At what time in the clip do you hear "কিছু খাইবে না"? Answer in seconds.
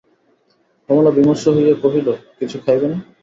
2.39-2.97